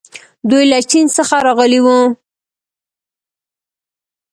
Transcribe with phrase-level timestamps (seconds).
[0.49, 1.99] دوی له چین څخه راغلي وو